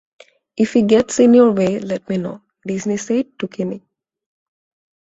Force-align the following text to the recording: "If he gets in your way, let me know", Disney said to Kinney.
"If 0.57 0.73
he 0.73 0.81
gets 0.81 1.19
in 1.19 1.35
your 1.35 1.51
way, 1.51 1.77
let 1.77 2.09
me 2.09 2.17
know", 2.17 2.41
Disney 2.65 2.97
said 2.97 3.37
to 3.37 3.47
Kinney. 3.47 3.83